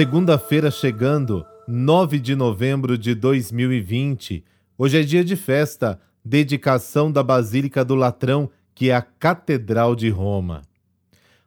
Segunda-feira 0.00 0.70
chegando, 0.70 1.44
9 1.68 2.18
de 2.18 2.34
novembro 2.34 2.96
de 2.96 3.14
2020. 3.14 4.42
Hoje 4.78 4.98
é 4.98 5.02
dia 5.02 5.22
de 5.22 5.36
festa, 5.36 6.00
dedicação 6.24 7.12
da 7.12 7.22
Basílica 7.22 7.84
do 7.84 7.94
Latrão, 7.94 8.48
que 8.74 8.88
é 8.88 8.94
a 8.94 9.02
Catedral 9.02 9.94
de 9.94 10.08
Roma. 10.08 10.62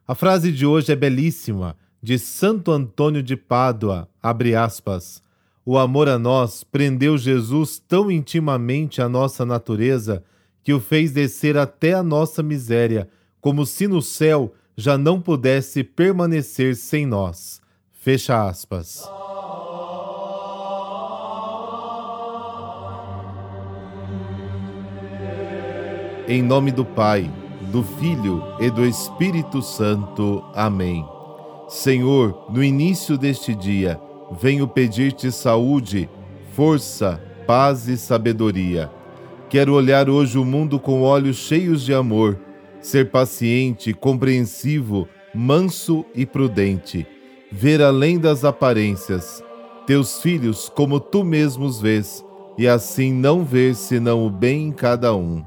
A 0.06 0.14
frase 0.14 0.52
de 0.52 0.64
hoje 0.64 0.92
é 0.92 0.94
belíssima, 0.94 1.76
de 2.00 2.16
Santo 2.16 2.70
Antônio 2.70 3.24
de 3.24 3.36
Pádua, 3.36 4.08
abre 4.22 4.54
aspas. 4.54 5.20
O 5.66 5.76
amor 5.76 6.08
a 6.08 6.16
nós 6.16 6.62
prendeu 6.62 7.18
Jesus 7.18 7.80
tão 7.80 8.08
intimamente 8.08 9.02
à 9.02 9.08
nossa 9.08 9.44
natureza 9.44 10.22
que 10.62 10.72
o 10.72 10.78
fez 10.78 11.10
descer 11.10 11.58
até 11.58 11.92
a 11.92 12.04
nossa 12.04 12.40
miséria, 12.40 13.08
como 13.40 13.66
se 13.66 13.88
no 13.88 14.00
céu 14.00 14.54
já 14.76 14.96
não 14.96 15.20
pudesse 15.20 15.82
permanecer 15.82 16.76
sem 16.76 17.04
nós. 17.04 17.63
Fecha 18.04 18.46
aspas. 18.46 19.10
Em 26.28 26.42
nome 26.42 26.70
do 26.70 26.84
Pai, 26.84 27.32
do 27.72 27.82
Filho 27.82 28.42
e 28.60 28.68
do 28.68 28.84
Espírito 28.84 29.62
Santo. 29.62 30.44
Amém. 30.54 31.02
Senhor, 31.66 32.44
no 32.50 32.62
início 32.62 33.16
deste 33.16 33.54
dia, 33.54 33.98
venho 34.38 34.68
pedir-te 34.68 35.32
saúde, 35.32 36.06
força, 36.52 37.18
paz 37.46 37.88
e 37.88 37.96
sabedoria. 37.96 38.92
Quero 39.48 39.72
olhar 39.72 40.10
hoje 40.10 40.36
o 40.36 40.44
mundo 40.44 40.78
com 40.78 41.00
olhos 41.00 41.36
cheios 41.36 41.82
de 41.82 41.94
amor 41.94 42.38
ser 42.82 43.10
paciente, 43.10 43.94
compreensivo, 43.94 45.08
manso 45.34 46.04
e 46.14 46.26
prudente, 46.26 47.06
ver 47.56 47.80
além 47.80 48.18
das 48.18 48.44
aparências, 48.44 49.40
teus 49.86 50.20
filhos 50.20 50.68
como 50.68 50.98
tu 50.98 51.22
mesmos 51.22 51.80
vês, 51.80 52.24
e 52.58 52.66
assim 52.66 53.12
não 53.12 53.44
ver 53.44 53.76
senão 53.76 54.26
o 54.26 54.30
bem 54.30 54.68
em 54.68 54.72
cada 54.72 55.14
um. 55.14 55.44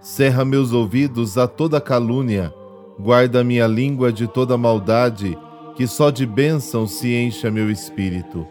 Cerra 0.00 0.44
meus 0.44 0.72
ouvidos 0.72 1.38
a 1.38 1.46
toda 1.46 1.80
calúnia, 1.80 2.52
guarda 2.98 3.44
minha 3.44 3.68
língua 3.68 4.12
de 4.12 4.26
toda 4.26 4.58
maldade, 4.58 5.38
que 5.76 5.86
só 5.86 6.10
de 6.10 6.26
bênção 6.26 6.88
se 6.88 7.14
encha 7.14 7.52
meu 7.52 7.70
espírito. 7.70 8.44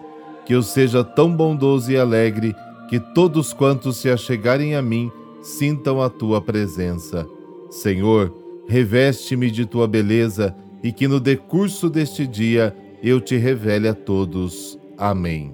Que 0.46 0.56
eu 0.56 0.64
seja 0.64 1.04
tão 1.04 1.30
bondoso 1.30 1.92
e 1.92 1.98
alegre 1.98 2.56
que 2.90 3.02
todos 3.02 3.52
quantos 3.52 3.98
se 3.98 4.10
achegarem 4.10 4.76
a 4.76 4.82
mim 4.82 5.12
sintam 5.42 6.02
a 6.02 6.10
tua 6.10 6.42
presença. 6.42 7.28
Senhor, 7.70 8.34
reveste-me 8.66 9.52
de 9.52 9.66
tua 9.66 9.90
beleza 9.90 10.56
e 10.84 10.92
que 10.92 11.08
no 11.08 11.20
decurso 11.20 11.90
deste 11.90 12.26
dia 12.28 12.76
eu 13.02 13.20
te 13.20 13.38
revele 13.38 13.88
a 13.88 13.94
todos. 13.94 14.78
Amém. 14.98 15.54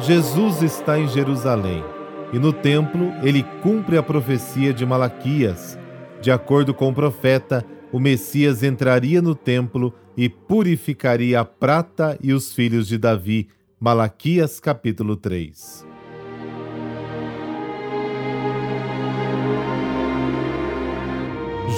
Jesus 0.00 0.62
está 0.62 0.98
em 0.98 1.08
Jerusalém 1.08 1.82
e 2.32 2.38
no 2.38 2.52
templo 2.52 3.12
ele 3.22 3.42
cumpre 3.62 3.96
a 3.96 4.02
profecia 4.02 4.72
de 4.72 4.84
Malaquias. 4.84 5.78
De 6.20 6.30
acordo 6.30 6.74
com 6.74 6.88
o 6.88 6.94
profeta, 6.94 7.64
o 7.90 7.98
Messias 7.98 8.62
entraria 8.62 9.22
no 9.22 9.34
templo 9.34 9.92
e 10.16 10.28
purificaria 10.28 11.40
a 11.40 11.44
prata 11.44 12.18
e 12.22 12.32
os 12.32 12.52
filhos 12.52 12.86
de 12.88 12.98
Davi 12.98 13.48
Malaquias 13.80 14.60
capítulo 14.60 15.16
3. 15.16 15.95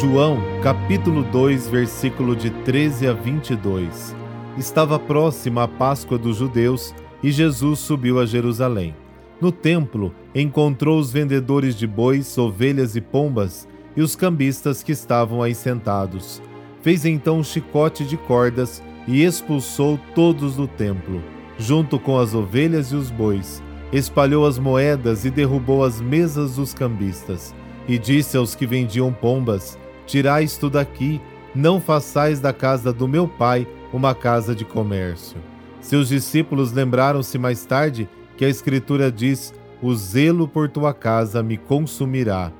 João 0.00 0.38
capítulo 0.62 1.22
2, 1.24 1.68
versículo 1.68 2.36
de 2.36 2.50
13 2.50 3.08
a 3.08 3.12
22. 3.12 4.14
Estava 4.56 4.98
próxima 4.98 5.64
a 5.64 5.68
Páscoa 5.68 6.16
dos 6.16 6.36
judeus 6.36 6.94
e 7.22 7.30
Jesus 7.30 7.80
subiu 7.80 8.20
a 8.20 8.26
Jerusalém. 8.26 8.94
No 9.40 9.50
templo, 9.50 10.14
encontrou 10.34 10.98
os 10.98 11.12
vendedores 11.12 11.74
de 11.76 11.86
bois, 11.86 12.36
ovelhas 12.38 12.96
e 12.96 13.00
pombas 13.00 13.68
e 13.96 14.02
os 14.02 14.14
cambistas 14.14 14.82
que 14.82 14.92
estavam 14.92 15.42
aí 15.42 15.54
sentados. 15.54 16.40
Fez 16.82 17.04
então 17.04 17.38
um 17.38 17.44
chicote 17.44 18.04
de 18.04 18.16
cordas 18.16 18.82
e 19.06 19.24
expulsou 19.24 19.98
todos 20.14 20.56
do 20.56 20.66
templo 20.66 21.22
junto 21.58 21.98
com 21.98 22.16
as 22.16 22.34
ovelhas 22.34 22.92
e 22.92 22.94
os 22.94 23.10
bois, 23.10 23.62
espalhou 23.92 24.46
as 24.46 24.58
moedas 24.58 25.24
e 25.24 25.30
derrubou 25.30 25.84
as 25.84 26.00
mesas 26.00 26.54
dos 26.54 26.72
cambistas, 26.72 27.54
e 27.88 27.98
disse 27.98 28.36
aos 28.36 28.54
que 28.54 28.66
vendiam 28.66 29.12
pombas: 29.12 29.76
Tirai 30.08 30.44
isto 30.44 30.70
daqui, 30.70 31.20
não 31.54 31.78
façais 31.78 32.40
da 32.40 32.50
casa 32.50 32.94
do 32.94 33.06
meu 33.06 33.28
pai 33.28 33.68
uma 33.92 34.14
casa 34.14 34.54
de 34.54 34.64
comércio. 34.64 35.36
Seus 35.82 36.08
discípulos 36.08 36.72
lembraram-se 36.72 37.36
mais 37.38 37.66
tarde 37.66 38.08
que 38.34 38.44
a 38.46 38.48
Escritura 38.48 39.12
diz: 39.12 39.52
O 39.82 39.94
zelo 39.94 40.48
por 40.48 40.66
tua 40.66 40.94
casa 40.94 41.42
me 41.42 41.58
consumirá. 41.58 42.50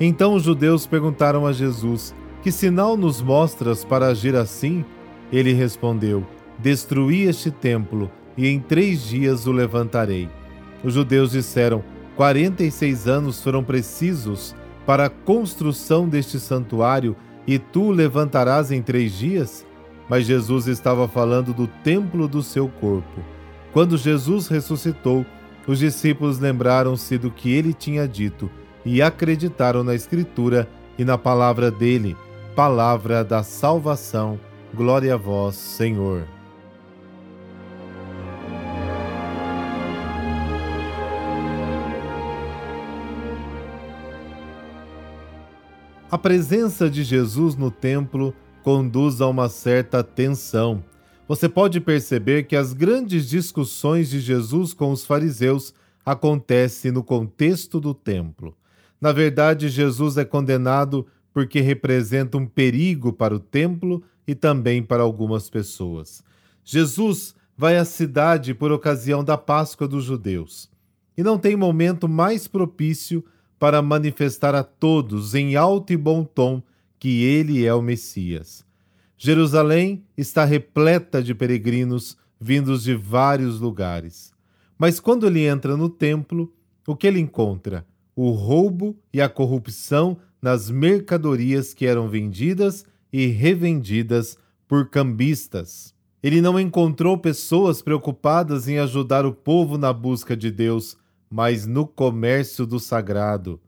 Então 0.00 0.34
os 0.34 0.42
judeus 0.42 0.84
perguntaram 0.84 1.46
a 1.46 1.52
Jesus: 1.52 2.12
Que 2.42 2.50
sinal 2.50 2.96
nos 2.96 3.22
mostras 3.22 3.84
para 3.84 4.08
agir 4.08 4.34
assim? 4.34 4.84
Ele 5.32 5.52
respondeu: 5.52 6.26
Destruí 6.58 7.22
este 7.22 7.52
templo 7.52 8.10
e 8.36 8.48
em 8.48 8.58
três 8.58 9.04
dias 9.04 9.46
o 9.46 9.52
levantarei. 9.52 10.28
Os 10.82 10.94
judeus 10.94 11.30
disseram: 11.30 11.84
Quarenta 12.16 12.64
e 12.64 12.72
seis 12.72 13.06
anos 13.06 13.40
foram 13.40 13.62
precisos 13.62 14.52
para 14.86 15.06
a 15.06 15.10
construção 15.10 16.08
deste 16.08 16.38
santuário, 16.38 17.16
e 17.46 17.58
tu 17.58 17.84
o 17.84 17.90
levantarás 17.90 18.70
em 18.70 18.82
três 18.82 19.12
dias? 19.12 19.66
Mas 20.08 20.26
Jesus 20.26 20.66
estava 20.66 21.08
falando 21.08 21.52
do 21.52 21.66
templo 21.66 22.28
do 22.28 22.42
seu 22.42 22.68
corpo. 22.68 23.20
Quando 23.72 23.96
Jesus 23.96 24.48
ressuscitou, 24.48 25.24
os 25.66 25.78
discípulos 25.78 26.38
lembraram-se 26.38 27.16
do 27.16 27.30
que 27.30 27.52
ele 27.52 27.72
tinha 27.72 28.06
dito 28.06 28.50
e 28.84 29.00
acreditaram 29.00 29.84
na 29.84 29.94
Escritura 29.94 30.68
e 30.98 31.04
na 31.04 31.16
palavra 31.16 31.70
dele, 31.70 32.16
palavra 32.54 33.24
da 33.24 33.42
salvação. 33.42 34.38
Glória 34.74 35.14
a 35.14 35.16
vós, 35.16 35.54
Senhor. 35.54 36.26
A 46.12 46.18
presença 46.18 46.90
de 46.90 47.04
Jesus 47.04 47.56
no 47.56 47.70
templo 47.70 48.34
conduz 48.62 49.22
a 49.22 49.28
uma 49.28 49.48
certa 49.48 50.04
tensão. 50.04 50.84
Você 51.26 51.48
pode 51.48 51.80
perceber 51.80 52.42
que 52.42 52.54
as 52.54 52.74
grandes 52.74 53.26
discussões 53.26 54.10
de 54.10 54.20
Jesus 54.20 54.74
com 54.74 54.92
os 54.92 55.06
fariseus 55.06 55.72
acontecem 56.04 56.92
no 56.92 57.02
contexto 57.02 57.80
do 57.80 57.94
templo. 57.94 58.54
Na 59.00 59.10
verdade, 59.10 59.70
Jesus 59.70 60.18
é 60.18 60.24
condenado 60.26 61.06
porque 61.32 61.62
representa 61.62 62.36
um 62.36 62.44
perigo 62.44 63.14
para 63.14 63.34
o 63.34 63.40
templo 63.40 64.02
e 64.26 64.34
também 64.34 64.82
para 64.82 65.02
algumas 65.02 65.48
pessoas. 65.48 66.22
Jesus 66.62 67.34
vai 67.56 67.78
à 67.78 67.86
cidade 67.86 68.52
por 68.52 68.70
ocasião 68.70 69.24
da 69.24 69.38
Páscoa 69.38 69.88
dos 69.88 70.04
judeus. 70.04 70.68
E 71.16 71.22
não 71.22 71.38
tem 71.38 71.56
momento 71.56 72.06
mais 72.06 72.46
propício 72.46 73.24
para 73.62 73.80
manifestar 73.80 74.56
a 74.56 74.64
todos 74.64 75.36
em 75.36 75.54
alto 75.54 75.92
e 75.92 75.96
bom 75.96 76.24
tom 76.24 76.60
que 76.98 77.22
ele 77.22 77.64
é 77.64 77.72
o 77.72 77.80
Messias. 77.80 78.66
Jerusalém 79.16 80.02
está 80.16 80.44
repleta 80.44 81.22
de 81.22 81.32
peregrinos 81.32 82.16
vindos 82.40 82.82
de 82.82 82.96
vários 82.96 83.60
lugares. 83.60 84.32
Mas 84.76 84.98
quando 84.98 85.28
ele 85.28 85.46
entra 85.46 85.76
no 85.76 85.88
templo, 85.88 86.52
o 86.84 86.96
que 86.96 87.06
ele 87.06 87.20
encontra? 87.20 87.86
O 88.16 88.32
roubo 88.32 88.96
e 89.12 89.20
a 89.20 89.28
corrupção 89.28 90.18
nas 90.42 90.68
mercadorias 90.68 91.72
que 91.72 91.86
eram 91.86 92.08
vendidas 92.08 92.84
e 93.12 93.26
revendidas 93.26 94.36
por 94.66 94.90
cambistas. 94.90 95.94
Ele 96.20 96.40
não 96.40 96.58
encontrou 96.58 97.16
pessoas 97.16 97.80
preocupadas 97.80 98.66
em 98.66 98.80
ajudar 98.80 99.24
o 99.24 99.32
povo 99.32 99.78
na 99.78 99.92
busca 99.92 100.36
de 100.36 100.50
Deus, 100.50 100.98
mas 101.32 101.66
no 101.66 101.86
comércio 101.86 102.66
do 102.66 102.78
sagrado. 102.78 103.58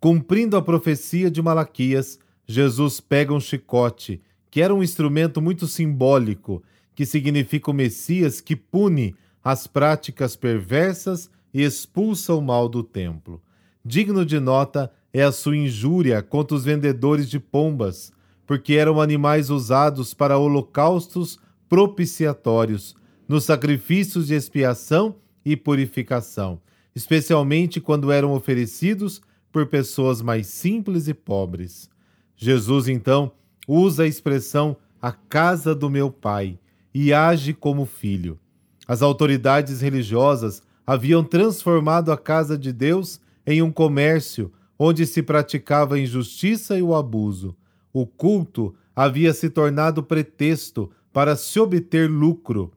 Cumprindo 0.00 0.56
a 0.56 0.62
profecia 0.62 1.30
de 1.30 1.40
Malaquias, 1.40 2.18
Jesus 2.44 2.98
pega 2.98 3.32
um 3.32 3.38
chicote, 3.38 4.20
que 4.50 4.60
era 4.60 4.74
um 4.74 4.82
instrumento 4.82 5.40
muito 5.40 5.68
simbólico, 5.68 6.64
que 6.96 7.06
significa 7.06 7.70
o 7.70 7.74
Messias 7.74 8.40
que 8.40 8.56
pune 8.56 9.14
as 9.42 9.68
práticas 9.68 10.34
perversas 10.34 11.30
e 11.54 11.62
expulsa 11.62 12.34
o 12.34 12.42
mal 12.42 12.68
do 12.68 12.82
templo. 12.82 13.40
Digno 13.84 14.26
de 14.26 14.40
nota 14.40 14.90
é 15.12 15.22
a 15.22 15.30
sua 15.30 15.56
injúria 15.56 16.20
contra 16.22 16.56
os 16.56 16.64
vendedores 16.64 17.30
de 17.30 17.38
pombas, 17.38 18.12
porque 18.44 18.74
eram 18.74 19.00
animais 19.00 19.48
usados 19.48 20.12
para 20.12 20.38
holocaustos 20.38 21.38
propiciatórios, 21.68 22.96
nos 23.28 23.44
sacrifícios 23.44 24.26
de 24.26 24.34
expiação 24.34 25.14
e 25.44 25.56
purificação 25.56 26.60
especialmente 26.94 27.80
quando 27.80 28.12
eram 28.12 28.32
oferecidos 28.32 29.20
por 29.50 29.66
pessoas 29.66 30.22
mais 30.22 30.46
simples 30.46 31.08
e 31.08 31.14
pobres. 31.14 31.90
Jesus, 32.36 32.88
então, 32.88 33.32
usa 33.68 34.04
a 34.04 34.06
expressão 34.06 34.76
a 35.00 35.12
casa 35.12 35.74
do 35.74 35.90
meu 35.90 36.10
pai 36.10 36.58
e 36.94 37.12
age 37.12 37.52
como 37.52 37.84
filho. 37.84 38.38
As 38.86 39.02
autoridades 39.02 39.80
religiosas 39.80 40.62
haviam 40.86 41.24
transformado 41.24 42.12
a 42.12 42.16
casa 42.16 42.56
de 42.56 42.72
Deus 42.72 43.20
em 43.46 43.62
um 43.62 43.70
comércio 43.70 44.52
onde 44.78 45.06
se 45.06 45.22
praticava 45.22 45.94
a 45.94 45.98
injustiça 45.98 46.76
e 46.76 46.82
o 46.82 46.94
abuso. 46.94 47.56
O 47.92 48.06
culto 48.06 48.74
havia 48.94 49.32
se 49.32 49.48
tornado 49.48 50.02
pretexto 50.02 50.90
para 51.12 51.36
se 51.36 51.58
obter 51.60 52.10
lucro. 52.10 52.72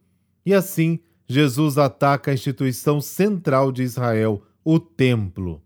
E 0.46 0.54
assim, 0.54 1.00
Jesus 1.27 1.77
ataca 1.77 2.31
a 2.31 2.33
instituição 2.33 3.01
central 3.01 3.72
de 3.72 3.83
Israel, 3.83 4.44
o 4.63 4.80
templo. 4.80 5.62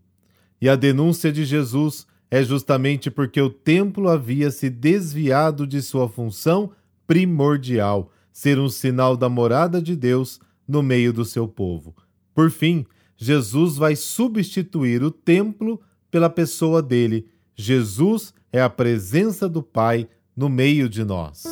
E 0.60 0.68
a 0.68 0.76
denúncia 0.76 1.32
de 1.32 1.44
Jesus 1.44 2.06
é 2.30 2.42
justamente 2.42 3.10
porque 3.10 3.40
o 3.40 3.50
templo 3.50 4.08
havia 4.08 4.50
se 4.50 4.70
desviado 4.70 5.66
de 5.66 5.82
sua 5.82 6.08
função 6.08 6.70
primordial, 7.06 8.12
ser 8.32 8.58
um 8.58 8.68
sinal 8.68 9.16
da 9.16 9.28
morada 9.28 9.82
de 9.82 9.96
Deus 9.96 10.40
no 10.66 10.82
meio 10.82 11.12
do 11.12 11.24
seu 11.24 11.48
povo. 11.48 11.94
Por 12.32 12.50
fim, 12.50 12.86
Jesus 13.16 13.76
vai 13.76 13.96
substituir 13.96 15.02
o 15.02 15.10
templo 15.10 15.80
pela 16.10 16.30
pessoa 16.30 16.80
dele. 16.80 17.26
Jesus 17.54 18.32
é 18.52 18.62
a 18.62 18.70
presença 18.70 19.48
do 19.48 19.62
Pai 19.62 20.08
no 20.36 20.48
meio 20.48 20.88
de 20.88 21.04
nós. 21.04 21.44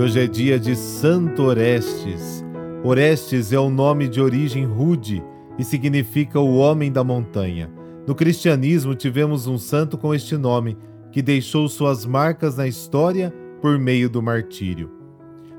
Hoje 0.00 0.18
é 0.18 0.26
dia 0.26 0.58
de 0.58 0.74
Santo 0.74 1.42
Orestes. 1.42 2.42
Orestes 2.82 3.52
é 3.52 3.60
um 3.60 3.68
nome 3.68 4.08
de 4.08 4.18
origem 4.18 4.64
rude 4.64 5.22
e 5.58 5.62
significa 5.62 6.40
o 6.40 6.56
homem 6.56 6.90
da 6.90 7.04
montanha. 7.04 7.70
No 8.06 8.14
cristianismo 8.14 8.94
tivemos 8.94 9.46
um 9.46 9.58
santo 9.58 9.98
com 9.98 10.14
este 10.14 10.38
nome, 10.38 10.78
que 11.12 11.20
deixou 11.20 11.68
suas 11.68 12.06
marcas 12.06 12.56
na 12.56 12.66
história 12.66 13.30
por 13.60 13.78
meio 13.78 14.08
do 14.08 14.22
martírio. 14.22 14.90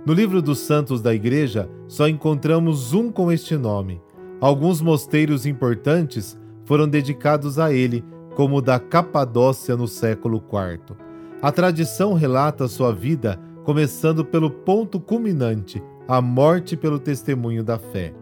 No 0.08 0.12
livro 0.12 0.42
dos 0.42 0.58
santos 0.58 1.04
da 1.04 1.14
igreja, 1.14 1.70
só 1.88 2.08
encontramos 2.08 2.96
um 2.96 3.12
com 3.12 3.32
este 3.32 3.56
nome. 3.56 4.02
Alguns 4.40 4.82
mosteiros 4.82 5.46
importantes 5.46 6.36
foram 6.66 6.88
dedicados 6.88 7.60
a 7.60 7.72
ele, 7.72 8.04
como 8.36 8.56
o 8.56 8.62
da 8.62 8.80
Capadócia 8.80 9.78
no 9.78 9.88
século 9.88 10.44
IV. 10.52 10.98
A 11.44 11.52
tradição 11.52 12.16
relata 12.16 12.68
sua 12.68 12.92
vida 12.92 13.40
começando 13.64 14.26
pelo 14.26 14.50
ponto 14.50 15.00
culminante, 15.00 15.82
a 16.08 16.22
morte 16.22 16.76
pelo 16.76 17.00
testemunho 17.00 17.64
da 17.64 17.78
fé. 17.78 18.14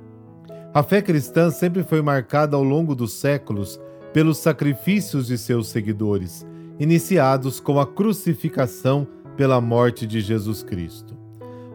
A 0.74 0.84
fé 0.84 1.02
cristã 1.02 1.50
sempre 1.50 1.84
foi 1.84 2.02
marcada 2.02 2.56
ao 2.56 2.64
longo 2.64 2.94
dos 2.94 3.14
séculos 3.14 3.80
pelos 4.14 4.38
sacrifícios 4.38 5.28
de 5.28 5.38
seus 5.38 5.70
seguidores, 5.70 6.46
iniciados 6.80 7.60
com 7.60 7.80
a 7.80 7.88
crucificação 7.88 9.08
pela 9.36 9.60
morte 9.62 10.06
de 10.06 10.22
Jesus 10.22 10.62
Cristo. 10.62 11.18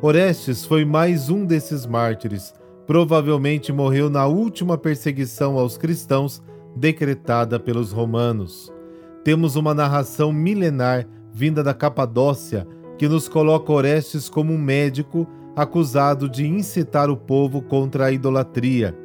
Orestes 0.00 0.64
foi 0.64 0.84
mais 0.84 1.30
um 1.30 1.46
desses 1.46 1.86
mártires, 1.86 2.52
provavelmente 2.86 3.72
morreu 3.72 4.10
na 4.10 4.26
última 4.26 4.76
perseguição 4.76 5.58
aos 5.58 5.78
cristãos 5.78 6.42
decretada 6.76 7.58
pelos 7.58 7.90
romanos. 7.90 8.72
Temos 9.24 9.56
uma 9.56 9.72
narração 9.72 10.32
milenar 10.32 11.06
vinda 11.32 11.62
da 11.62 11.72
Capadócia 11.72 12.66
que 13.04 13.08
nos 13.08 13.28
coloca 13.28 13.70
Orestes 13.70 14.30
como 14.30 14.54
um 14.54 14.56
médico 14.56 15.28
acusado 15.54 16.26
de 16.26 16.46
incitar 16.46 17.10
o 17.10 17.16
povo 17.18 17.60
contra 17.60 18.06
a 18.06 18.10
idolatria. 18.10 18.96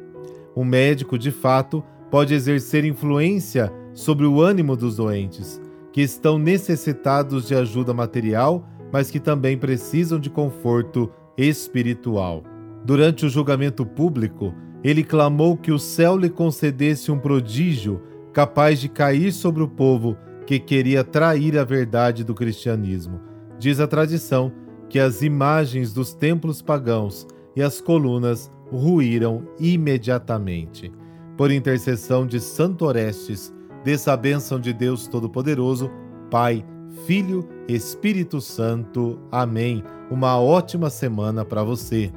Um 0.56 0.64
médico, 0.64 1.18
de 1.18 1.30
fato, 1.30 1.84
pode 2.10 2.32
exercer 2.32 2.82
influência 2.86 3.70
sobre 3.92 4.24
o 4.24 4.40
ânimo 4.40 4.74
dos 4.74 4.96
doentes, 4.96 5.60
que 5.92 6.00
estão 6.00 6.38
necessitados 6.38 7.46
de 7.46 7.54
ajuda 7.54 7.92
material, 7.92 8.66
mas 8.90 9.10
que 9.10 9.20
também 9.20 9.58
precisam 9.58 10.18
de 10.18 10.30
conforto 10.30 11.12
espiritual. 11.36 12.42
Durante 12.82 13.26
o 13.26 13.28
julgamento 13.28 13.84
público, 13.84 14.54
ele 14.82 15.04
clamou 15.04 15.58
que 15.58 15.72
o 15.72 15.78
céu 15.78 16.16
lhe 16.16 16.30
concedesse 16.30 17.12
um 17.12 17.18
prodígio 17.18 18.00
capaz 18.32 18.80
de 18.80 18.88
cair 18.88 19.30
sobre 19.30 19.62
o 19.62 19.68
povo 19.68 20.16
que 20.46 20.58
queria 20.58 21.04
trair 21.04 21.58
a 21.58 21.64
verdade 21.64 22.24
do 22.24 22.34
cristianismo. 22.34 23.28
Diz 23.60 23.78
a 23.78 23.86
tradição 23.86 24.50
que 24.88 24.98
as 24.98 25.20
imagens 25.20 25.92
dos 25.92 26.14
templos 26.14 26.62
pagãos 26.62 27.26
e 27.54 27.62
as 27.62 27.78
colunas 27.78 28.50
ruíram 28.72 29.46
imediatamente. 29.60 30.90
Por 31.36 31.50
intercessão 31.50 32.26
de 32.26 32.40
Santo 32.40 32.86
Orestes, 32.86 33.52
dessa 33.84 34.16
bênção 34.16 34.58
de 34.58 34.72
Deus 34.72 35.06
Todo-Poderoso, 35.06 35.90
Pai, 36.30 36.64
Filho, 37.06 37.46
Espírito 37.68 38.40
Santo. 38.40 39.20
Amém. 39.30 39.84
Uma 40.10 40.40
ótima 40.40 40.88
semana 40.88 41.44
para 41.44 41.62
você. 41.62 42.10